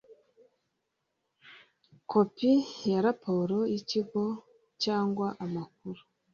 [2.11, 2.51] kopi
[2.91, 4.23] ya raporo y ikigo
[4.83, 6.01] cyangwa amakuru